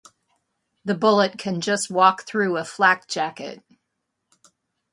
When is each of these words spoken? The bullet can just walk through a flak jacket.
The 0.83 0.95
bullet 0.95 1.37
can 1.37 1.61
just 1.61 1.91
walk 1.91 2.23
through 2.25 2.57
a 2.57 2.65
flak 2.65 3.07
jacket. 3.07 3.63